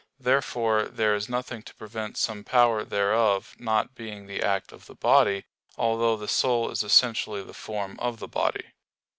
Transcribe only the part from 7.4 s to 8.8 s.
the form of the body.